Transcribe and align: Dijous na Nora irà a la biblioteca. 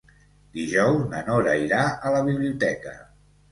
Dijous 0.55 1.03
na 1.11 1.19
Nora 1.27 1.55
irà 1.67 1.83
a 2.11 2.15
la 2.19 2.25
biblioteca. 2.33 2.99